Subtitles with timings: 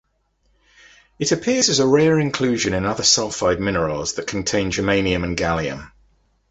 [1.19, 5.91] It appears as a rare inclusion in other sulphide minerals that contain germanium and gallium.